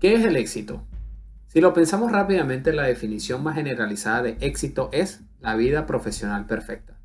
¿Qué 0.00 0.14
es 0.14 0.24
el 0.24 0.36
éxito? 0.36 0.82
Si 1.48 1.60
lo 1.60 1.74
pensamos 1.74 2.10
rápidamente, 2.10 2.72
la 2.72 2.84
definición 2.84 3.42
más 3.42 3.56
generalizada 3.56 4.22
de 4.22 4.38
éxito 4.40 4.88
es 4.92 5.20
la 5.40 5.54
vida 5.56 5.84
profesional 5.84 6.46
perfecta. 6.46 6.98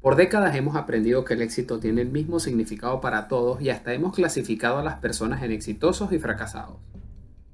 Por 0.00 0.14
décadas 0.14 0.54
hemos 0.54 0.76
aprendido 0.76 1.24
que 1.24 1.34
el 1.34 1.42
éxito 1.42 1.80
tiene 1.80 2.02
el 2.02 2.08
mismo 2.08 2.38
significado 2.38 3.00
para 3.00 3.26
todos 3.26 3.60
y 3.60 3.70
hasta 3.70 3.94
hemos 3.94 4.14
clasificado 4.14 4.78
a 4.78 4.84
las 4.84 5.00
personas 5.00 5.42
en 5.42 5.50
exitosos 5.50 6.12
y 6.12 6.20
fracasados. 6.20 6.76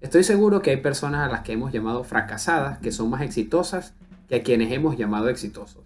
Estoy 0.03 0.25
seguro 0.25 0.61
que 0.61 0.73
hay 0.73 0.77
personas 0.77 1.27
a 1.27 1.33
las 1.33 1.41
que 1.41 1.53
hemos 1.53 1.73
llamado 1.73 2.05
fracasadas 2.05 2.77
que 2.77 2.93
son 2.93 3.09
más 3.09 3.23
exitosas 3.23 3.95
que 4.29 4.37
a 4.37 4.43
quienes 4.43 4.71
hemos 4.73 4.99
llamado 4.99 5.31
exitosos. 5.31 5.85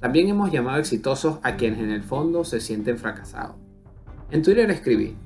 También 0.00 0.28
hemos 0.28 0.52
llamado 0.52 0.78
exitosos 0.78 1.38
a 1.42 1.56
quienes 1.56 1.78
en 1.78 1.90
el 1.90 2.02
fondo 2.02 2.44
se 2.44 2.60
sienten 2.60 2.98
fracasados. 2.98 3.56
En 4.30 4.42
Twitter 4.42 4.70
escribí, 4.70 5.16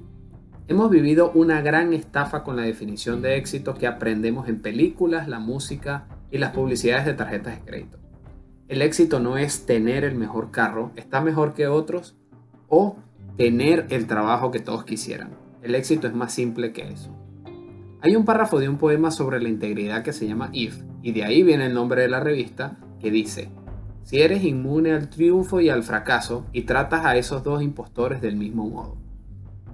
hemos 0.68 0.90
vivido 0.90 1.30
una 1.34 1.60
gran 1.60 1.92
estafa 1.92 2.44
con 2.44 2.56
la 2.56 2.62
definición 2.62 3.22
de 3.22 3.36
éxito 3.36 3.74
que 3.74 3.86
aprendemos 3.86 4.48
en 4.48 4.60
películas, 4.60 5.28
la 5.28 5.38
música 5.38 6.06
y 6.30 6.38
las 6.38 6.52
publicidades 6.52 7.04
de 7.04 7.14
tarjetas 7.14 7.56
de 7.56 7.64
crédito. 7.64 7.98
El 8.68 8.80
éxito 8.82 9.20
no 9.20 9.36
es 9.36 9.66
tener 9.66 10.04
el 10.04 10.14
mejor 10.14 10.50
carro, 10.50 10.92
está 10.96 11.20
mejor 11.20 11.52
que 11.52 11.66
otros, 11.66 12.16
o 12.68 12.96
tener 13.36 13.86
el 13.90 14.06
trabajo 14.06 14.50
que 14.50 14.60
todos 14.60 14.84
quisieran. 14.84 15.30
El 15.62 15.74
éxito 15.74 16.06
es 16.06 16.14
más 16.14 16.32
simple 16.32 16.72
que 16.72 16.90
eso. 16.90 17.14
Hay 18.00 18.16
un 18.16 18.24
párrafo 18.24 18.58
de 18.58 18.68
un 18.68 18.78
poema 18.78 19.10
sobre 19.10 19.40
la 19.40 19.48
integridad 19.48 20.02
que 20.02 20.12
se 20.12 20.26
llama 20.26 20.50
If, 20.52 20.82
y 21.02 21.12
de 21.12 21.24
ahí 21.24 21.42
viene 21.42 21.66
el 21.66 21.74
nombre 21.74 22.02
de 22.02 22.08
la 22.08 22.20
revista, 22.20 22.78
que 22.98 23.10
dice, 23.10 23.50
si 24.04 24.20
eres 24.20 24.42
inmune 24.42 24.92
al 24.92 25.08
triunfo 25.08 25.60
y 25.60 25.68
al 25.68 25.82
fracaso 25.82 26.46
y 26.52 26.62
tratas 26.62 27.04
a 27.04 27.16
esos 27.16 27.44
dos 27.44 27.62
impostores 27.62 28.20
del 28.20 28.36
mismo 28.36 28.68
modo. 28.68 28.96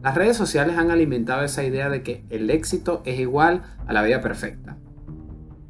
Las 0.02 0.14
redes 0.14 0.36
sociales 0.36 0.78
han 0.78 0.90
alimentado 0.90 1.42
esa 1.42 1.64
idea 1.64 1.90
de 1.90 2.02
que 2.02 2.24
el 2.30 2.50
éxito 2.50 3.02
es 3.04 3.18
igual 3.18 3.62
a 3.86 3.92
la 3.92 4.02
vida 4.02 4.20
perfecta. 4.20 4.76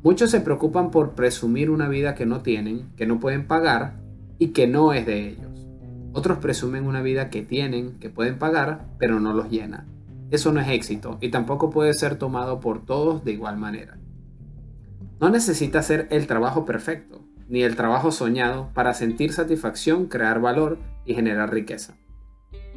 Muchos 0.03 0.31
se 0.31 0.41
preocupan 0.41 0.91
por 0.91 1.13
presumir 1.15 1.71
una 1.71 1.89
vida 1.89 2.15
que 2.15 2.27
no 2.27 2.43
tienen, 2.43 2.91
que 2.97 3.07
no 3.07 3.21
pueden 3.21 3.47
pagar 3.47 4.01
y 4.39 4.49
que 4.49 4.67
no 4.67 4.93
es 4.93 5.07
de 5.07 5.29
ellos. 5.29 5.67
Otros 6.13 6.39
presumen 6.39 6.87
una 6.87 7.01
vida 7.01 7.31
que 7.31 7.43
tienen, 7.43 7.99
que 7.99 8.11
pueden 8.11 8.39
pagar, 8.39 8.87
pero 8.99 9.19
no 9.19 9.33
los 9.33 9.51
llena. 9.51 9.87
Eso 10.31 10.53
no 10.53 10.61
es 10.61 10.69
éxito 10.69 11.17
y 11.21 11.31
tampoco 11.31 11.71
puede 11.71 11.95
ser 11.95 12.17
tomado 12.17 12.61
por 12.61 12.85
todos 12.85 13.25
de 13.25 13.33
igual 13.33 13.57
manera. 13.57 13.99
No 15.21 15.31
necesita 15.31 15.83
ser 15.83 16.07
el 16.11 16.27
trabajo 16.27 16.65
perfecto, 16.67 17.21
ni 17.49 17.63
el 17.63 17.77
trabajo 17.77 18.13
soñado 18.13 18.71
para 18.75 18.93
sentir 18.93 19.33
satisfacción, 19.33 20.07
crear 20.07 20.39
valor 20.41 20.79
y 21.07 21.15
generar 21.15 21.53
riqueza. 21.53 21.95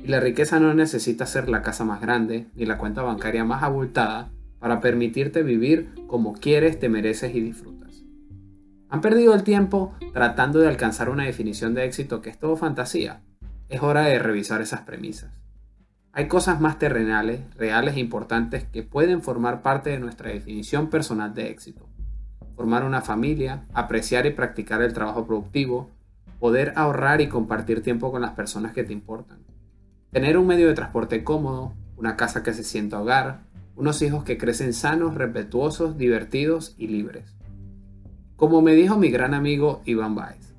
Y 0.03 0.07
la 0.07 0.19
riqueza 0.19 0.59
no 0.59 0.73
necesita 0.73 1.25
ser 1.25 1.49
la 1.49 1.61
casa 1.61 1.85
más 1.85 2.01
grande 2.01 2.47
ni 2.55 2.65
la 2.65 2.77
cuenta 2.77 3.01
bancaria 3.01 3.43
más 3.43 3.63
abultada 3.63 4.31
para 4.59 4.79
permitirte 4.79 5.43
vivir 5.43 5.89
como 6.07 6.33
quieres, 6.33 6.79
te 6.79 6.89
mereces 6.89 7.35
y 7.35 7.41
disfrutas. 7.41 8.03
¿Han 8.89 9.01
perdido 9.01 9.33
el 9.33 9.43
tiempo 9.43 9.93
tratando 10.13 10.59
de 10.59 10.67
alcanzar 10.67 11.09
una 11.09 11.25
definición 11.25 11.73
de 11.73 11.85
éxito 11.85 12.21
que 12.21 12.29
es 12.29 12.39
todo 12.39 12.57
fantasía? 12.57 13.21
Es 13.69 13.81
hora 13.81 14.01
de 14.01 14.19
revisar 14.19 14.61
esas 14.61 14.81
premisas. 14.81 15.31
Hay 16.13 16.27
cosas 16.27 16.59
más 16.59 16.77
terrenales, 16.77 17.41
reales 17.55 17.95
e 17.95 17.99
importantes 18.01 18.65
que 18.65 18.83
pueden 18.83 19.21
formar 19.21 19.61
parte 19.61 19.91
de 19.91 19.99
nuestra 19.99 20.29
definición 20.29 20.89
personal 20.89 21.33
de 21.33 21.49
éxito 21.49 21.91
formar 22.61 22.83
una 22.83 23.01
familia, 23.01 23.65
apreciar 23.73 24.27
y 24.27 24.29
practicar 24.29 24.83
el 24.83 24.93
trabajo 24.93 25.25
productivo, 25.25 25.89
poder 26.39 26.73
ahorrar 26.75 27.19
y 27.19 27.27
compartir 27.27 27.81
tiempo 27.81 28.11
con 28.11 28.21
las 28.21 28.33
personas 28.33 28.71
que 28.71 28.83
te 28.83 28.93
importan, 28.93 29.39
tener 30.11 30.37
un 30.37 30.45
medio 30.45 30.67
de 30.67 30.73
transporte 30.73 31.23
cómodo, 31.23 31.73
una 31.97 32.17
casa 32.17 32.43
que 32.43 32.53
se 32.53 32.63
sienta 32.63 33.01
hogar, 33.01 33.43
unos 33.75 34.01
hijos 34.01 34.23
que 34.23 34.37
crecen 34.37 34.73
sanos, 34.73 35.15
respetuosos, 35.15 35.97
divertidos 35.97 36.75
y 36.77 36.87
libres. 36.87 37.35
Como 38.35 38.61
me 38.61 38.73
dijo 38.73 38.97
mi 38.97 39.09
gran 39.09 39.33
amigo 39.33 39.81
Iván 39.85 40.15
Baez, 40.15 40.53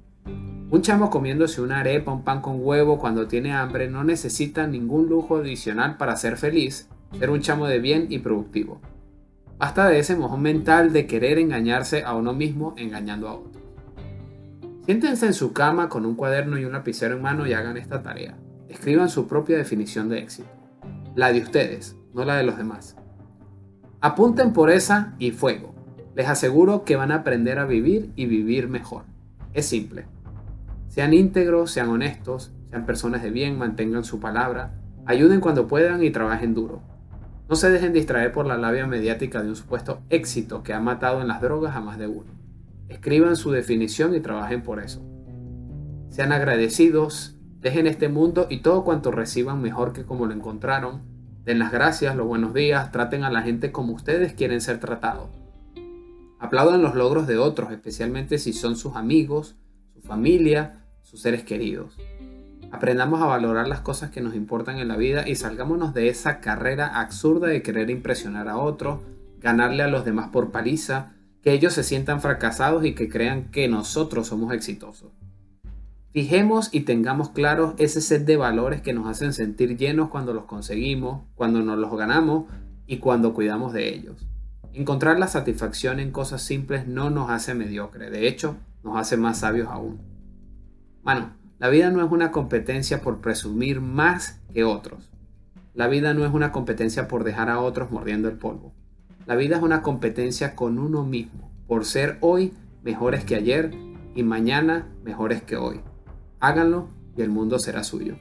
un 0.71 0.81
chamo 0.81 1.11
comiéndose 1.11 1.61
una 1.61 1.81
arepa, 1.81 2.13
un 2.13 2.25
pan 2.25 2.41
con 2.41 2.65
huevo 2.65 2.99
cuando 2.99 3.29
tiene 3.29 3.53
hambre 3.53 3.91
no 3.91 4.05
necesita 4.05 4.67
ningún 4.67 5.09
lujo 5.09 5.37
adicional 5.37 5.99
para 5.99 6.17
ser 6.17 6.39
feliz, 6.39 6.89
ser 7.19 7.29
un 7.29 7.43
chamo 7.43 7.67
de 7.67 7.79
bien 7.79 8.07
y 8.09 8.21
productivo. 8.21 8.81
Basta 9.59 9.87
de 9.87 9.99
ese 9.99 10.17
mojón 10.17 10.41
mental 10.41 10.95
de 10.95 11.07
querer 11.07 11.39
engañarse 11.39 12.05
a 12.05 12.15
uno 12.15 12.33
mismo 12.33 12.75
engañando 12.79 13.29
a 13.29 13.35
otro. 13.35 13.61
Siéntense 14.87 15.27
en 15.27 15.35
su 15.35 15.53
cama 15.53 15.91
con 15.91 16.07
un 16.07 16.15
cuaderno 16.15 16.59
y 16.59 16.65
un 16.65 16.73
lapicero 16.73 17.17
en 17.17 17.23
mano 17.23 17.47
y 17.47 17.53
hagan 17.53 17.77
esta 17.77 18.03
tarea. 18.03 18.35
Escriban 18.73 19.11
su 19.11 19.29
propia 19.29 19.59
definición 19.59 20.09
de 20.09 20.21
éxito. 20.21 20.49
La 21.15 21.31
de 21.31 21.43
ustedes, 21.43 21.95
no 22.15 22.25
la 22.25 22.37
de 22.37 22.43
los 22.43 22.57
demás. 22.57 22.97
Apunten 24.01 24.55
por 24.55 24.71
esa 24.71 25.15
y 25.19 25.31
fuego. 25.31 25.75
Les 26.17 26.27
aseguro 26.27 26.83
que 26.83 26.97
van 26.97 27.13
a 27.13 27.17
aprender 27.17 27.59
a 27.59 27.67
vivir 27.67 28.13
y 28.17 28.25
vivir 28.25 28.69
mejor. 28.69 29.05
Es 29.53 29.67
simple. 29.67 30.07
Sean 30.89 31.13
íntegros, 31.13 31.71
sean 31.71 31.91
honestos, 31.91 32.51
sean 32.71 32.87
personas 32.87 33.23
de 33.23 33.31
bien, 33.31 33.59
mantengan 33.59 34.05
su 34.05 34.21
palabra, 34.21 34.73
ayuden 35.05 35.41
cuando 35.41 35.69
puedan 35.69 36.03
y 36.03 36.11
trabajen 36.11 36.55
duro. 36.55 36.81
No 37.51 37.57
se 37.57 37.69
dejen 37.69 37.93
distraer 37.93 38.33
por 38.33 38.47
la 38.47 38.57
labia 38.57 38.87
mediática 38.87 39.43
de 39.43 39.51
un 39.51 39.57
supuesto 39.57 40.01
éxito 40.09 40.63
que 40.63 40.73
ha 40.73 40.81
matado 40.81 41.21
en 41.21 41.29
las 41.29 41.43
drogas 41.43 41.77
a 41.77 41.83
más 41.83 41.99
de 41.99 42.07
uno. 42.07 42.33
Escriban 42.89 43.37
su 43.37 43.51
definición 43.51 44.15
y 44.15 44.21
trabajen 44.21 44.63
por 44.63 44.83
eso. 44.83 45.05
Sean 46.09 46.33
agradecidos, 46.33 47.37
dejen 47.63 47.87
este 47.87 48.09
mundo 48.09 48.49
y 48.51 48.59
todo 48.59 48.85
cuanto 48.85 49.13
reciban 49.13 49.63
mejor 49.63 49.93
que 49.93 50.05
como 50.05 50.27
lo 50.27 50.35
encontraron. 50.35 51.01
Den 51.45 51.61
las 51.61 51.73
gracias, 51.73 52.15
los 52.17 52.27
buenos 52.27 52.53
días, 52.53 52.93
traten 52.93 53.25
a 53.25 53.31
la 53.31 53.43
gente 53.43 53.73
como 53.73 53.95
ustedes 53.95 54.35
quieren 54.35 54.61
ser 54.61 54.81
tratados. 54.81 55.31
Aplaudan 56.41 56.83
los 56.83 56.97
logros 56.97 57.27
de 57.29 57.39
otros, 57.39 57.71
especialmente 57.71 58.39
si 58.39 58.53
son 58.53 58.77
sus 58.77 58.97
amigos, 58.97 59.55
su 59.95 60.01
familia, 60.01 60.85
sus 61.03 61.23
seres 61.23 61.45
queridos. 61.45 61.97
Aprendamos 62.73 63.23
a 63.23 63.27
valorar 63.27 63.69
las 63.69 63.81
cosas 63.81 64.11
que 64.11 64.21
nos 64.21 64.35
importan 64.35 64.79
en 64.79 64.89
la 64.89 64.97
vida 64.97 65.29
y 65.29 65.37
salgámonos 65.37 65.95
de 65.95 66.09
esa 66.09 66.41
carrera 66.41 67.01
absurda 67.01 67.47
de 67.47 67.63
querer 67.63 67.91
impresionar 67.91 68.49
a 68.49 68.57
otros, 68.57 69.01
ganarle 69.41 69.85
a 69.85 69.89
los 69.89 70.05
demás 70.05 70.31
por 70.31 70.51
paliza, 70.51 71.13
que 71.43 71.53
ellos 71.53 71.75
se 71.75 71.85
sientan 71.85 72.21
fracasados 72.21 72.85
y 72.85 72.95
que 72.95 73.09
crean 73.09 73.51
que 73.51 73.69
nosotros 73.69 74.27
somos 74.27 74.53
exitosos. 74.53 75.13
Fijemos 76.13 76.69
y 76.75 76.81
tengamos 76.81 77.31
claros 77.31 77.73
ese 77.79 78.03
set 78.03 78.27
de 78.27 78.37
valores 78.37 78.83
que 78.83 78.93
nos 78.93 79.09
hacen 79.09 79.33
sentir 79.33 79.79
llenos 79.79 80.11
cuando 80.11 80.35
los 80.35 80.45
conseguimos, 80.45 81.23
cuando 81.35 81.63
nos 81.63 81.79
los 81.79 81.97
ganamos 81.97 82.45
y 82.87 82.99
cuando 82.99 83.33
cuidamos 83.33 83.73
de 83.73 83.95
ellos. 83.95 84.27
Encontrar 84.75 85.19
la 85.19 85.27
satisfacción 85.27 86.01
en 86.01 86.11
cosas 86.11 86.43
simples 86.43 86.87
no 86.87 87.09
nos 87.09 87.31
hace 87.31 87.55
mediocre, 87.55 88.11
de 88.11 88.29
hecho, 88.29 88.57
nos 88.85 88.99
hace 88.99 89.17
más 89.17 89.39
sabios 89.39 89.69
aún. 89.69 90.03
Bueno, 91.03 91.31
la 91.59 91.71
vida 91.71 91.91
no 91.91 92.05
es 92.05 92.13
una 92.13 92.31
competencia 92.31 93.01
por 93.01 93.23
presumir 93.23 93.81
más 93.81 94.39
que 94.53 94.65
otros. 94.65 95.09
La 95.73 95.89
vida 95.89 96.13
no 96.13 96.27
es 96.27 96.33
una 96.35 96.53
competencia 96.53 97.09
por 97.09 97.25
dejar 97.25 97.49
a 97.49 97.59
otros 97.59 97.91
mordiendo 97.91 98.29
el 98.29 98.37
polvo. 98.37 98.75
La 99.25 99.35
vida 99.35 99.57
es 99.57 99.63
una 99.63 99.81
competencia 99.81 100.55
con 100.57 100.79
uno 100.79 101.05
mismo, 101.05 101.51
por 101.67 101.87
ser 101.87 102.19
hoy 102.21 102.53
mejores 102.83 103.25
que 103.25 103.37
ayer 103.37 103.71
y 104.15 104.23
mañana 104.25 104.89
mejores 105.05 105.43
que 105.43 105.57
hoy. 105.57 105.81
Háganlo 106.43 106.89
y 107.17 107.23
el 107.23 107.31
mundo 107.31 107.57
será 107.61 107.85
suyo. 107.85 108.17